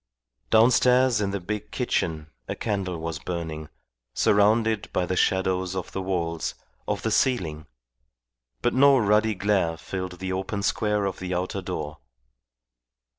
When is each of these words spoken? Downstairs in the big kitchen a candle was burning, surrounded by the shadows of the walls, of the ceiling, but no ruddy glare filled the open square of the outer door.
Downstairs 0.49 1.21
in 1.21 1.29
the 1.29 1.39
big 1.39 1.69
kitchen 1.69 2.31
a 2.47 2.55
candle 2.55 2.97
was 2.97 3.19
burning, 3.19 3.69
surrounded 4.15 4.91
by 4.91 5.05
the 5.05 5.15
shadows 5.15 5.75
of 5.75 5.91
the 5.91 6.01
walls, 6.01 6.55
of 6.87 7.03
the 7.03 7.11
ceiling, 7.11 7.67
but 8.63 8.73
no 8.73 8.97
ruddy 8.97 9.35
glare 9.35 9.77
filled 9.77 10.17
the 10.17 10.33
open 10.33 10.63
square 10.63 11.05
of 11.05 11.19
the 11.19 11.35
outer 11.35 11.61
door. 11.61 11.99